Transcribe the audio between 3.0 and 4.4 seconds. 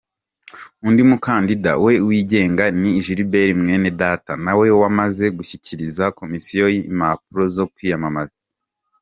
Gilbert Mwenedata